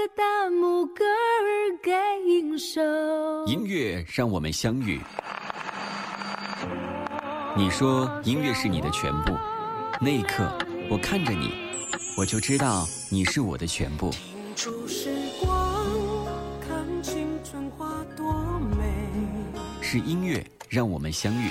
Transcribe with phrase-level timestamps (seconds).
[0.00, 2.80] 个大拇哥儿该应手。
[3.46, 4.98] 音乐让我们相遇。
[7.54, 9.36] 你说音乐是你的全部，
[10.00, 10.50] 那一刻
[10.88, 11.52] 我看着你，
[12.16, 14.10] 我就知道你是我的全部。
[19.82, 21.50] 是音乐让我们相遇。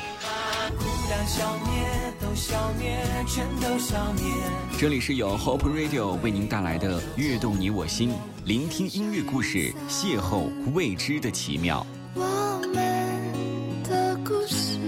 [4.80, 8.12] 这里是由 Hope Radio 为您带来的《悦动你我心》，
[8.50, 11.86] 聆听音乐故事，邂逅未知的奇妙。
[12.16, 14.80] 我们的故事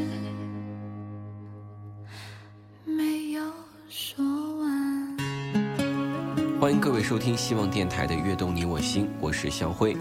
[2.83, 3.43] 没有
[3.87, 4.25] 说
[4.57, 5.17] 完。
[6.59, 9.95] 欢迎各位收听希望电台的《悦动你我心》，我是肖辉。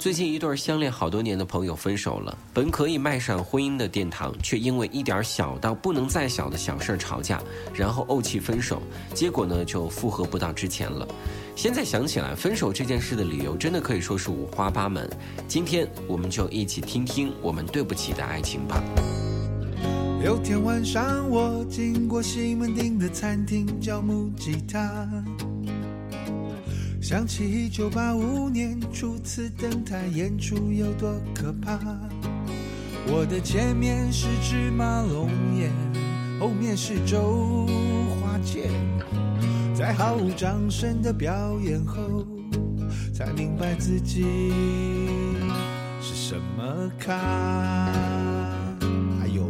[0.00, 7.38] 最近一对相恋好多年的朋友分手了，本可以迈上婚姻的殿堂，却因为一点小到不能再小的小事吵架，
[7.74, 8.80] 然后怄气分手，
[9.12, 11.06] 结果呢就复合不到之前了。
[11.54, 15.06] 现在想起来，分手这件事的理由真的可以说是五花八门。
[15.46, 18.82] 今天我们就一起听听我们对不起的爱情吧。
[20.24, 25.06] 有天晚上，我经过西门町的餐厅，叫木吉他。
[27.10, 31.76] 想起一九八五年初次登台演出有多可怕，
[33.08, 35.72] 我的前面是芝麻龙眼，
[36.38, 37.66] 后面是周
[38.22, 38.70] 华健，
[39.74, 42.24] 在毫无掌声的表演后，
[43.12, 44.24] 才明白自己
[46.00, 47.16] 是什么咖。
[49.20, 49.44] 哎呦，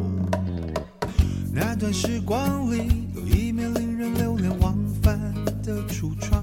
[1.53, 5.21] 那段时光里有一面令人流连忘返
[5.63, 6.40] 的橱窗。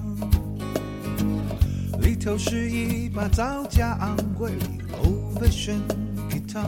[2.28, 4.52] 里头是一把造价昂贵
[5.02, 5.80] old fashioned
[6.30, 6.68] guitar，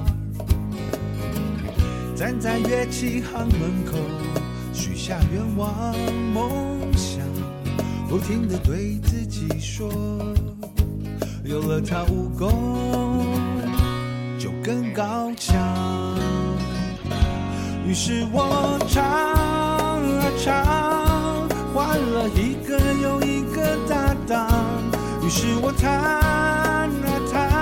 [2.16, 3.98] 站在乐器行门口，
[4.74, 5.94] 许下愿望
[6.34, 7.20] 梦想，
[8.08, 9.92] 不停地对自己说，
[11.44, 13.26] 有了它武功
[14.40, 15.60] 就更高强。
[17.86, 22.49] 于是我唱啊唱，换了一。
[25.30, 26.90] 于是我弹啊
[27.32, 27.54] 弹，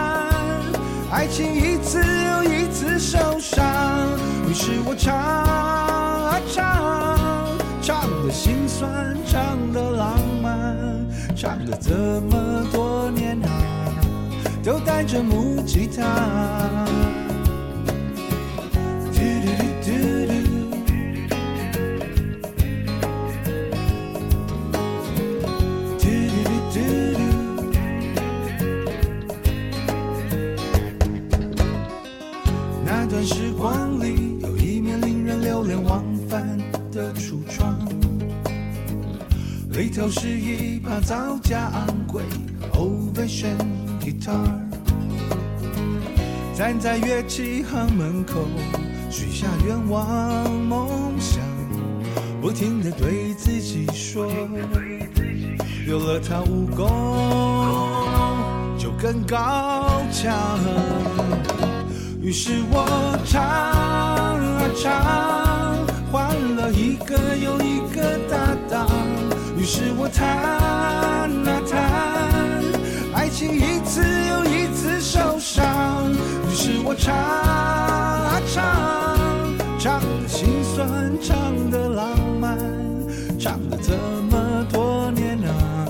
[1.11, 3.61] 爱情一次又一次受伤。
[4.50, 7.50] 于是我唱啊唱，
[7.81, 10.78] 唱的心酸，唱的浪漫，
[11.35, 13.51] 唱了这么多年啊，
[14.63, 17.16] 都带着木吉他。
[33.28, 36.58] 时光里有一面令人流连忘返
[36.94, 37.78] 的橱窗，
[39.72, 42.24] 里头是一把造价昂贵
[42.62, 43.58] 的 old fashion
[44.00, 44.48] guitar，
[46.56, 48.46] 站在乐器行门口，
[49.10, 50.88] 许下愿望梦
[51.20, 51.44] 想，
[52.42, 54.26] 不停地对自己说，
[55.86, 56.88] 有了它武功
[58.78, 60.58] 就更高强。
[62.28, 64.92] 于是我唱啊唱，
[66.12, 68.86] 换了一个又一个搭档。
[69.58, 71.82] 于是我弹啊弹，
[73.14, 76.12] 爱情一次又一次受伤。
[76.52, 82.58] 于是我唱啊唱，唱的心酸，唱的浪漫，
[83.40, 83.94] 唱了这
[84.30, 85.88] 么多年啊，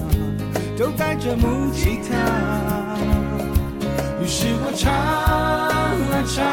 [0.78, 2.87] 都带着木吉他。
[4.30, 6.44] 是我唱啊唱，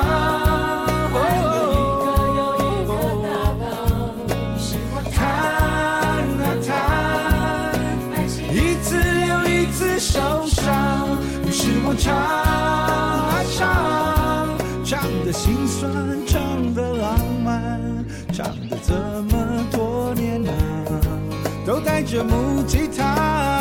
[1.12, 2.06] 爱有一个
[2.38, 2.90] 又一个
[3.24, 3.26] 大
[3.58, 3.66] 浪，
[4.56, 5.18] 是我弹
[6.38, 6.72] 啊弹，
[8.54, 8.94] 一次
[9.26, 13.62] 又一次受伤，于是我唱啊唱，
[14.84, 15.91] 唱的心酸，
[16.28, 17.80] 唱的浪漫，
[18.32, 20.50] 唱的这么多年啊，
[21.66, 23.53] 都带着木吉他。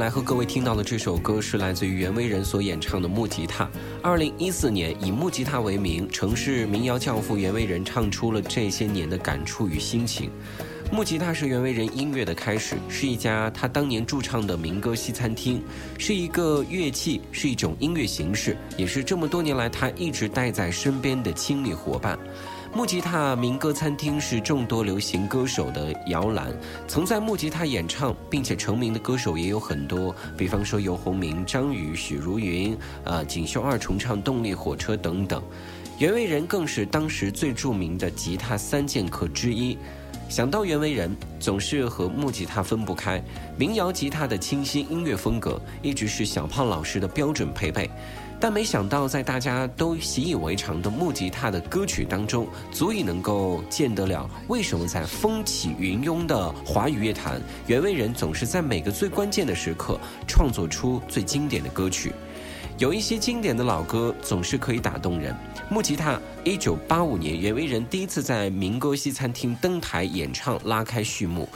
[0.00, 3.64] 来和各位听到的这首歌是来自于袁惟仁所演唱的《木吉他》。
[4.02, 10.30] 二零一四年，以木吉他为名，城市民谣教父袁惟仁唱出了这些年的感触与心情。
[10.90, 15.62] 木吉他是袁惟仁音乐的开始，是一家他当年驻唱的民歌西餐厅，
[15.98, 22.18] 是一个乐器，是一种音乐形式，也是这么多年来他一直带在身边的亲密伙伴。
[22.72, 26.54] 木吉他民歌餐厅是众多流行歌手的摇篮，
[26.86, 35.42] 曾在木吉他演唱并且成名的歌手也有很多，比方说游鸿明、张宇、许茹芸，呃，锦绣二重唱、动力火车等等。
[35.98, 39.76] 袁惟仁更是当时最著名的吉他三剑客之一。
[40.28, 43.20] 想到袁惟仁，总是和木吉他分不开。
[43.58, 47.90] 民谣吉他的清新音乐风格，一直是小胖老师的标准配备。
[48.42, 62.14] 但没想到，在大家都习以为常的木吉他的歌曲当中，足以能够见得了为什么在风起云涌的华语乐坛，袁惟仁总是在每个最关键的时刻创作出最经典的歌曲。
[62.78, 65.36] 有一些经典的老歌总是可以打动人。
[65.68, 71.46] 木吉他，一九八五年，袁惟仁第一次在民歌西餐厅登台演唱，拉开序幕。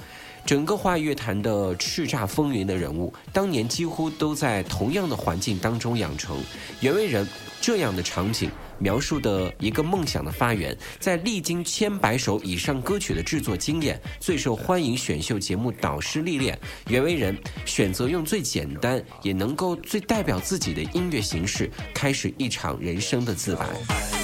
[0.46, 6.36] 整个华语乐坛的叱咤风云的人物，当年几乎都在同样的环境当中养成。
[6.80, 7.26] 袁惟仁
[7.62, 16.58] 这样的场景，描述的一个梦想的发源，在历经千百首以上歌曲的制作经验，最受欢迎选秀节目导师历练，
[16.88, 24.23] 袁惟仁选择用最简单也能够最代表自己的音乐形式，开始一场人生的自白。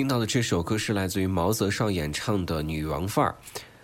[0.00, 3.36] 听到的这首歌是来自于毛泽少演唱的《女王范儿》。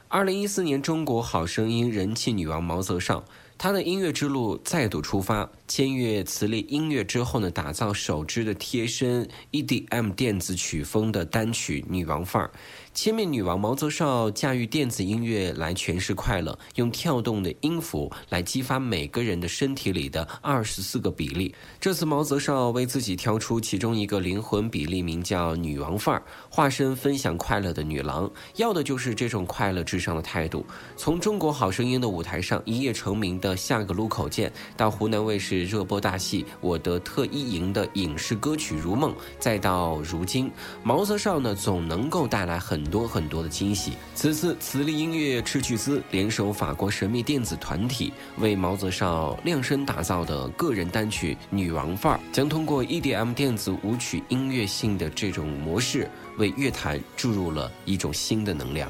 [0.09, 3.23] 二零一四年中国好声音人气女王毛泽少，
[3.59, 5.47] 她的音乐之路再度出发。
[5.69, 12.51] 签约磁力音乐之后呢，打造首支的贴身 EDM 电子曲风的单曲《女王范儿》。
[12.97, 21.55] 千面女王毛泽少驾驭电子音乐来诠释快乐，用跳动的音符来激发每个人的身体里的二十四个比例。
[21.79, 30.65] 这次毛泽少为自己挑出其中一个灵魂比例，名叫“女王范儿”，化身分享快乐的女郎，要的就是这种快乐至上的态度。
[30.97, 35.67] 从中国好声音的舞台上一夜成名的《下个路口见》，到湖南卫视。
[35.67, 40.51] 热播大戏《我的特一营》的影视歌曲《如梦》，再到如今，
[40.83, 43.95] 毛泽少呢总能够带来很很多很多的惊喜。
[44.15, 58.89] 此次磁力音乐斥巨资联手法国神秘电子团体，为毛泽少量身打造的个人单曲《女王范儿》，将通过 EDM 电子舞曲音乐性的这种模式，为乐坛注入了一种新的能量。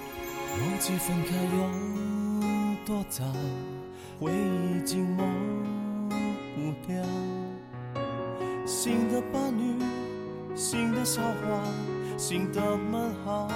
[0.60, 3.24] 忘记分开有多早，
[4.20, 5.24] 回忆已经模
[6.54, 7.02] 糊掉。
[8.66, 9.82] 新的伴侣，
[10.54, 11.62] 新的笑话，
[12.16, 13.48] 新的门号。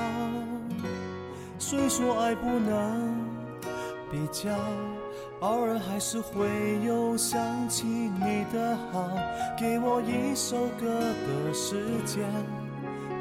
[1.58, 3.14] 虽说爱不能
[4.10, 4.50] 比较，
[5.40, 6.48] 偶尔还是会
[6.84, 9.08] 有想起你的好。
[9.58, 10.86] 给我一首歌
[11.26, 12.24] 的时间，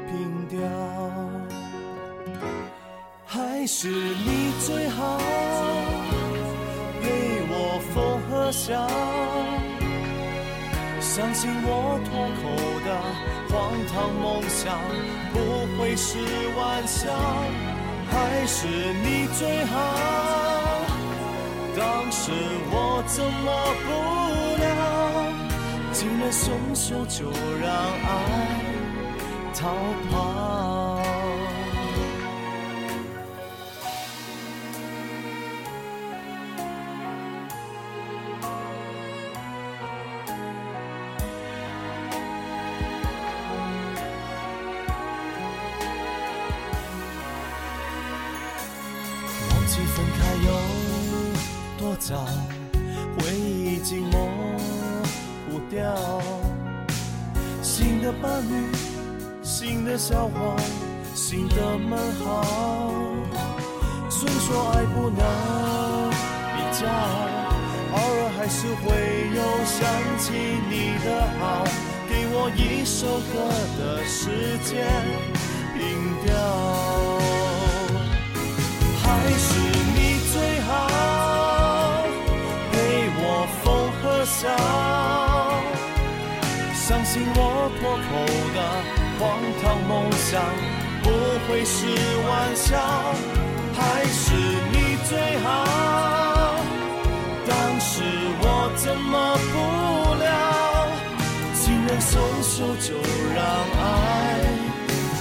[0.06, 0.60] 凭吊。
[3.24, 5.18] 还是你最好，
[7.00, 7.06] 陪
[7.48, 8.88] 我风和笑，
[11.00, 12.42] 相信我脱口
[12.84, 12.88] 的
[13.50, 14.78] 荒唐梦想
[15.32, 15.38] 不
[15.76, 16.18] 会是
[16.56, 17.10] 玩笑。
[18.12, 19.76] 还是你最好，
[21.76, 22.32] 当时
[22.72, 23.48] 我怎么
[23.86, 23.88] 不
[24.62, 24.68] 了，
[25.92, 27.30] 竟然松手就
[27.60, 27.70] 让
[28.02, 28.08] 爱
[29.54, 29.60] 逃
[30.10, 30.89] 跑。
[49.86, 50.48] 分开有
[51.78, 52.26] 多早，
[53.18, 54.28] 回忆已经模
[55.46, 55.78] 糊掉。
[57.62, 58.52] 新的伴侣，
[59.42, 60.56] 新的笑话，
[61.14, 62.44] 新的门号。
[64.08, 65.20] 虽说爱不能
[66.56, 66.86] 比较，
[67.92, 68.84] 偶尔还是会
[69.34, 69.78] 有想
[70.18, 70.32] 起
[70.68, 70.72] 你
[71.04, 71.06] 的
[71.38, 71.64] 好。
[72.08, 73.34] 给我一首歌
[73.78, 74.84] 的时间，
[75.78, 75.80] 音
[76.24, 76.30] 调。
[84.40, 84.48] 笑，
[86.72, 88.08] 相信我脱口
[88.54, 88.58] 的
[89.18, 89.20] 荒
[89.60, 90.40] 唐梦想
[91.02, 91.06] 不
[91.46, 91.76] 会是
[92.26, 92.68] 玩笑。
[93.76, 94.32] 还是
[94.72, 95.46] 你最好，
[97.46, 98.02] 当时
[98.40, 98.44] 我
[98.76, 99.54] 怎么不
[100.24, 100.88] 了，
[101.52, 102.94] 竟然松手就
[103.34, 103.38] 让
[103.78, 103.84] 爱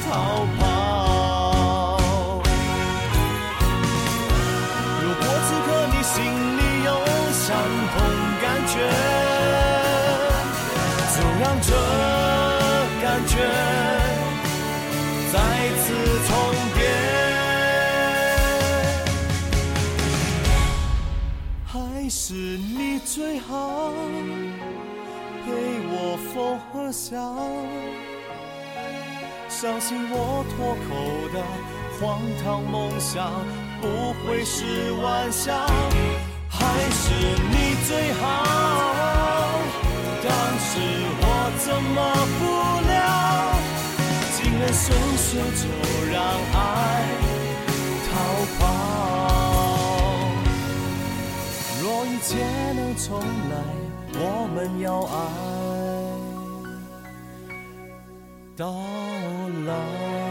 [0.06, 0.08] 逃
[0.58, 0.69] 跑。
[22.30, 23.92] 是你最好，
[25.44, 25.52] 陪
[25.90, 27.18] 我风和笑。
[29.50, 30.90] 相信我脱口
[31.34, 31.42] 的
[31.98, 33.32] 荒唐梦想
[33.82, 35.66] 不会是玩笑，
[36.48, 37.10] 还是
[37.50, 38.22] 你最好。
[40.22, 40.78] 当时
[41.22, 41.26] 我
[41.58, 41.98] 怎么
[42.38, 42.46] 不
[42.92, 43.58] 了，
[44.38, 44.86] 竟然松
[45.18, 45.66] 手就
[46.14, 46.22] 让
[46.54, 46.58] 爱
[48.06, 48.14] 逃
[48.60, 49.19] 跑。
[52.06, 52.36] 一切
[52.74, 53.56] 能重来，
[54.14, 55.18] 我们要爱。
[58.56, 58.74] 到
[59.66, 60.29] 老。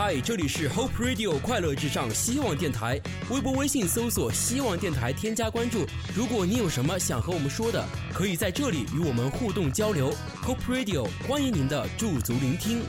[0.00, 3.00] 嗨，这里是 Hope Radio 快乐至上希望电台，
[3.30, 5.84] 微博、微信搜索“希望电台”，添加关注。
[6.14, 10.14] 如果你有什么想和我们说的，可以在这里与我们互动交流。
[10.44, 12.82] Hope Radio 欢迎您的驻足聆听。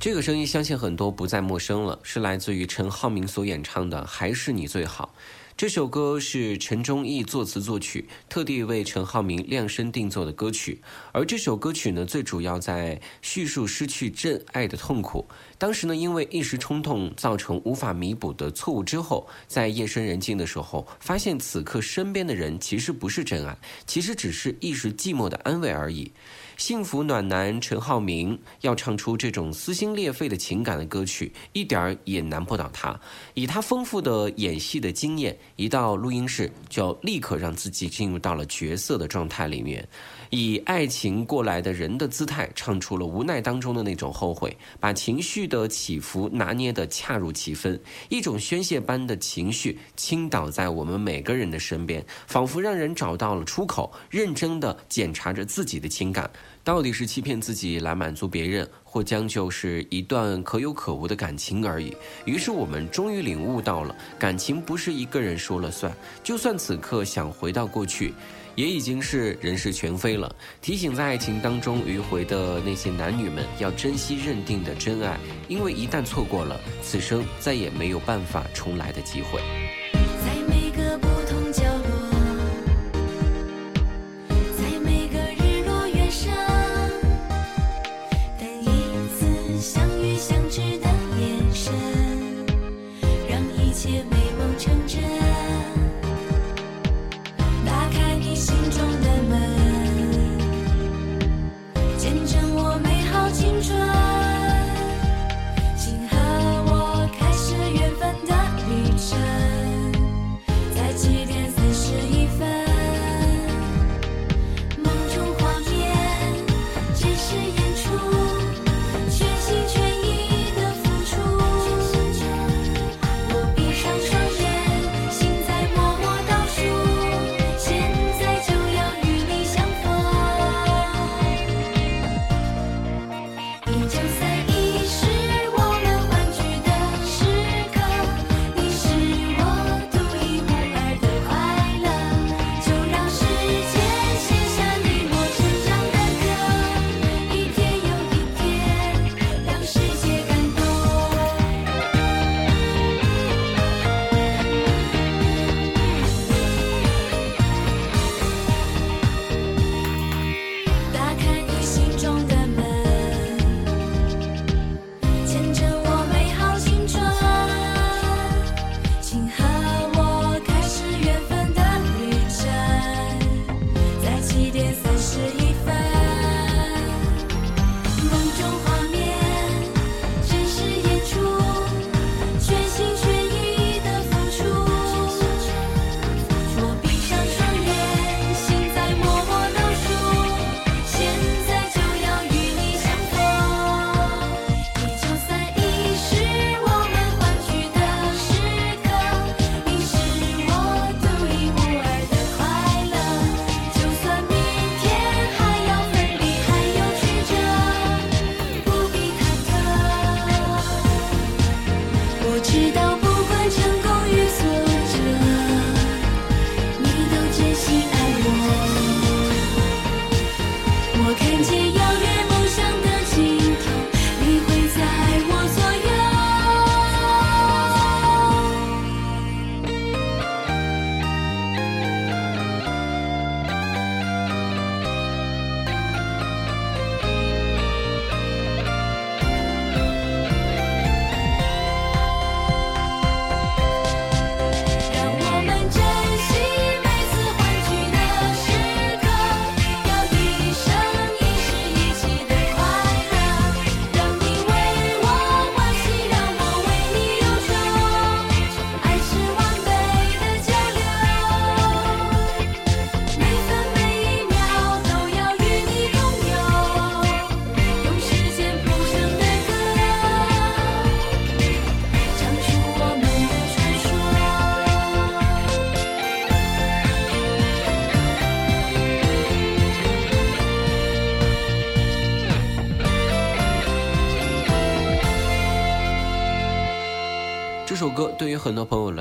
[0.00, 5.14] 这个声音相信很多不再陌生了，是来自于陈浩民所演唱的《还是你最好》。
[5.58, 10.80] 这首歌是陈忠义作词作曲，特地为陈浩民量身定做的歌曲。
[11.10, 15.26] 而这首歌曲呢，最主要在叙述失去真爱的痛苦。
[15.58, 26.12] 当时呢，因为一时冲动造成无法弥补的错误之后，在夜深人静的时候，发现此刻身边的人其实不是真爱，其实只是一时寂寞的安慰而已。
[26.58, 32.98] 幸福暖男陈浩民要唱出这种撕心裂肺的情感的歌曲，一点儿也难不倒他。
[33.34, 39.88] 以他丰富的演戏的经验，一到录音室就立刻让自己进入到了角色的状态里面，
[40.30, 56.30] 以爱情过来的人的姿态唱出了无奈当中的那种后悔，把情绪的起伏拿捏得恰如其分，一种宣泄般的情绪倾倒在我们每个人的身边，仿佛让人找到了出口，认真地检查着自己的情感。
[56.68, 61.96] 到底是欺骗自己来满足别人，或将就是一段可有可无的感情而已。
[62.26, 65.90] 于是我们终于领悟到了，感情不是一个人说了算。
[66.22, 68.12] 就算此刻想回到过去，
[68.54, 70.30] 也已经是人事全非了。
[70.60, 79.40] 提醒在爱情当中迂回的那些男女们，要珍惜认定的真爱，因为一旦错过了，此生再也没有办法重来的机会。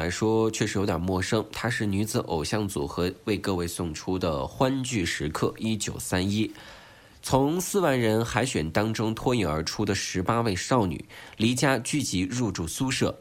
[0.07, 6.49] 来说确实有点陌生，她是女子偶像组合为各位送出的欢聚时刻一九三一。
[7.21, 11.03] 从四万人海选当中脱颖而出的十八位少女，
[11.35, 13.19] 离家聚集入住宿舍，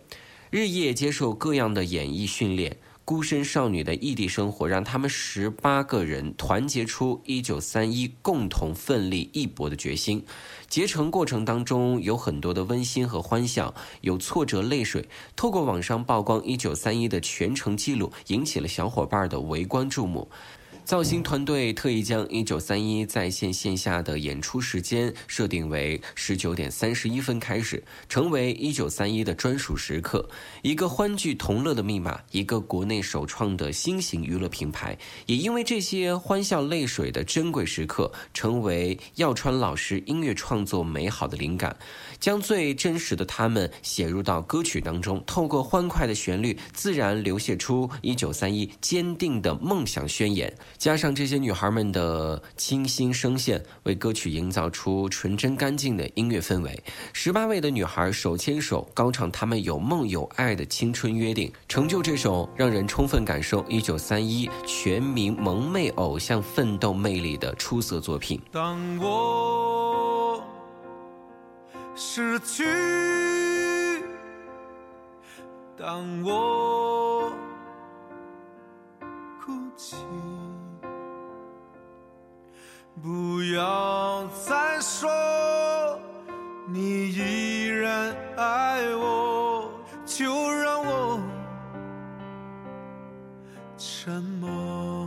[0.49, 2.77] 日夜接受各样的演艺训练。
[3.07, 10.25] 孤身少女的异地生活，让他们十八个人团结出一九三一，共同奋力一搏的决心。
[10.69, 15.09] 结成过程当中有很多的温馨和欢笑，有挫折泪水。
[15.37, 20.29] 透过网上曝光一九三一的全程记录，引起了小伙伴的围观注目。
[20.87, 30.31] 造型团队特意将一九三一在线线下的演出时间设定为十九点三十一分开始，成为一九三一的专属时刻，
[30.63, 34.97] 一个欢聚同乐的密码，一个国内首创的新型娱乐品牌。
[35.27, 41.77] 也因为这些欢笑泪水的珍贵时刻，成为耀川老师音乐创作美好的灵感，
[42.21, 50.57] 将最真实的他们写入到歌曲当中，透过欢快的旋律，自然流泻出一九三一坚定的梦想宣言。
[50.79, 56.83] 加上这些女孩们的清新声线，为歌曲营造出纯真干净的音乐氛围。
[57.13, 68.41] 十八位的女孩手牵手高唱她们有梦有爱的青春约定，成就这首让人充分感受一九三一全民萌妹偶像奋斗魅力的出色作品。
[68.53, 70.43] 当我
[71.95, 72.65] 失去，
[75.77, 77.33] 当我
[79.45, 79.97] 哭泣，
[83.03, 85.09] 不要再说
[86.67, 89.71] 你依然爱我，
[90.07, 91.21] 就让我
[93.77, 95.07] 沉默。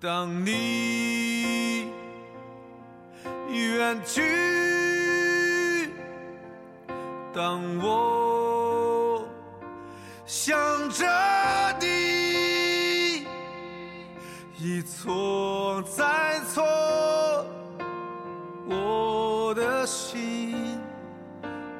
[0.00, 1.92] 当你
[3.48, 5.92] 远去，
[7.32, 9.24] 当我
[10.26, 10.58] 想
[10.90, 11.06] 着
[14.60, 16.64] 一错再错，
[18.66, 20.80] 我的心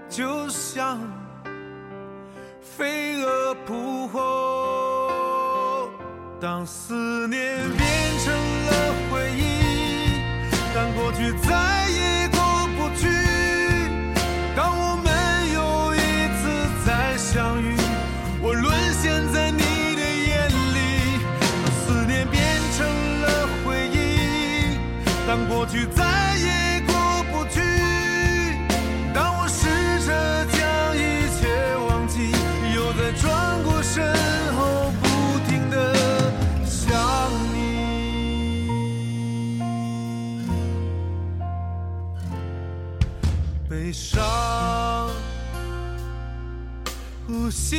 [0.09, 1.01] 就像
[2.63, 5.91] 飞蛾扑火。
[6.41, 7.91] 当思念变
[8.25, 10.23] 成了回忆，
[10.73, 11.78] 当过去再
[43.79, 45.09] 悲伤，
[47.29, 47.77] 呼吸，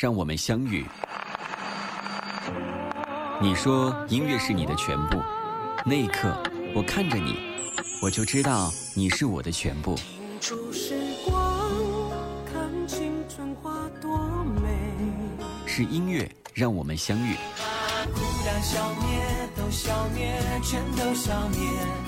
[0.00, 0.86] 让我们相遇。
[3.42, 5.20] 你说音乐是你的全部，
[5.84, 6.40] 那一刻
[6.72, 7.34] 我看着你，
[8.00, 9.98] 我就知道你是我的全部。
[12.86, 14.16] 青春花多
[14.62, 14.68] 美。
[15.66, 17.34] 是音乐让我们相遇。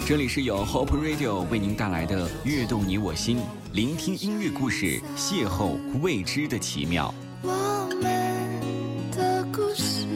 [0.07, 3.38] 这里是由 Hope Radio 为您带来的《悦动你我心》，
[3.72, 7.12] 聆听音乐故事，邂逅未知的奇妙。
[7.42, 10.07] 我们的故事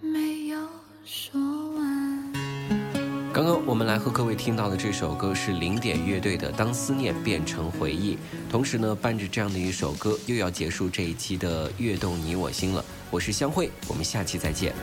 [0.00, 0.58] 没有
[1.04, 1.40] 说
[1.76, 2.32] 完。
[3.32, 8.14] 刚刚我们来和各位听到的这首歌是零点乐队的《当思念变成回忆》，
[8.50, 12.84] 同时呢，伴着这样的一首歌，又要结束这一期的《悦动你我心》了。
[13.10, 14.74] 我是香慧，我们下期再见。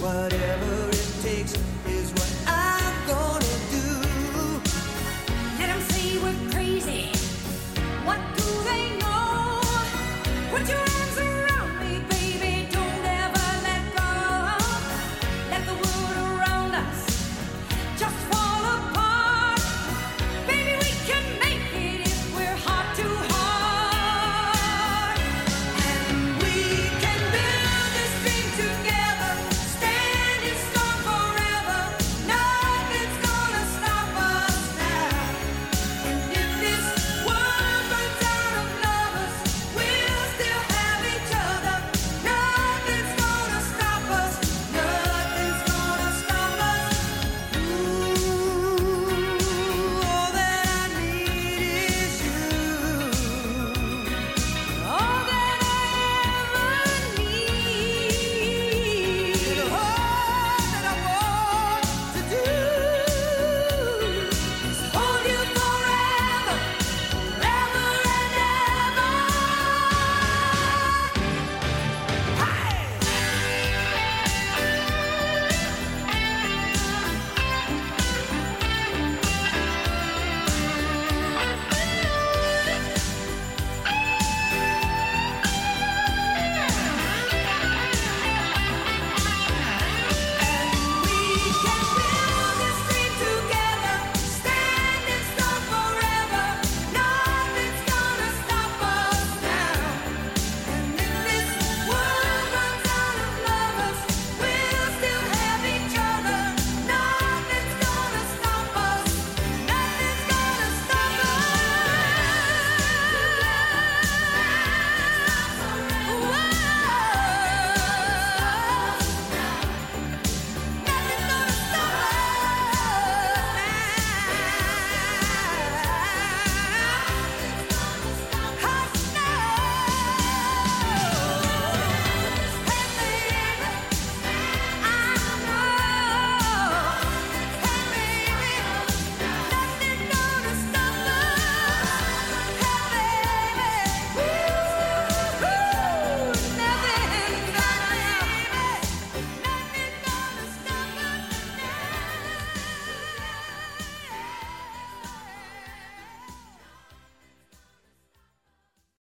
[0.00, 0.69] Whatever